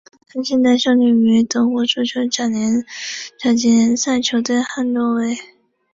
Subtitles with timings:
[0.27, 2.49] 他现在效力于德国足球甲
[3.53, 5.37] 级联赛球队汉诺威。